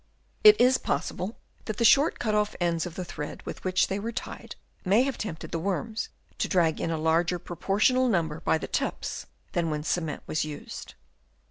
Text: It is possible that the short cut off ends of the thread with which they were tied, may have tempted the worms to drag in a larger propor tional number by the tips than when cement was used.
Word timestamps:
It 0.43 0.59
is 0.59 0.79
possible 0.79 1.37
that 1.65 1.77
the 1.77 1.85
short 1.85 2.17
cut 2.17 2.33
off 2.33 2.55
ends 2.59 2.87
of 2.87 2.95
the 2.95 3.05
thread 3.05 3.43
with 3.45 3.63
which 3.63 3.85
they 3.85 3.99
were 3.99 4.11
tied, 4.11 4.55
may 4.83 5.03
have 5.03 5.15
tempted 5.15 5.51
the 5.51 5.59
worms 5.59 6.09
to 6.39 6.47
drag 6.47 6.81
in 6.81 6.89
a 6.89 6.97
larger 6.97 7.37
propor 7.37 7.77
tional 7.79 8.09
number 8.09 8.39
by 8.39 8.57
the 8.57 8.65
tips 8.67 9.27
than 9.51 9.69
when 9.69 9.83
cement 9.83 10.23
was 10.25 10.43
used. 10.43 10.95